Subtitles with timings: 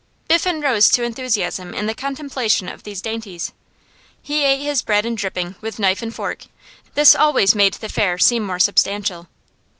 [0.27, 3.51] Biffen rose to enthusiasm in the contemplation of these dainties.
[4.19, 6.45] He ate his bread and dripping with knife and fork;
[6.95, 9.27] this always made the fare seem more substantial.